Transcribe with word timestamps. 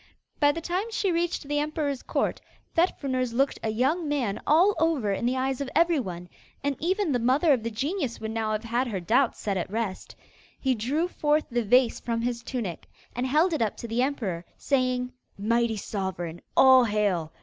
By 0.39 0.51
the 0.51 0.61
time 0.61 0.89
she 0.89 1.11
reached 1.11 1.43
the 1.47 1.59
emperor's 1.59 2.01
court, 2.01 2.41
Fet 2.73 2.99
Fruners 2.99 3.33
looked 3.33 3.59
a 3.61 3.69
young 3.69 4.09
man 4.09 4.41
all 4.47 4.73
over 4.79 5.11
in 5.13 5.27
the 5.27 5.37
eyes 5.37 5.61
of 5.61 5.69
everyone; 5.75 6.27
and 6.63 6.75
even 6.79 7.11
the 7.11 7.19
mother 7.19 7.53
of 7.53 7.61
the 7.61 7.69
genius 7.69 8.19
would 8.19 8.31
now 8.31 8.51
have 8.51 8.63
had 8.63 8.87
her 8.87 8.99
doubts 8.99 9.39
set 9.41 9.57
at 9.57 9.69
rest. 9.69 10.15
He 10.59 10.73
drew 10.73 11.07
forth 11.07 11.45
the 11.51 11.63
vase 11.63 11.99
from 11.99 12.21
his 12.23 12.41
tunic 12.41 12.87
and 13.15 13.27
held 13.27 13.53
it 13.53 13.61
up 13.61 13.77
to 13.77 13.87
the 13.87 14.01
emperor, 14.01 14.43
saying: 14.57 15.13
'Mighty 15.37 15.77
Sovereign, 15.77 16.41
all 16.57 16.85
hail! 16.85 17.31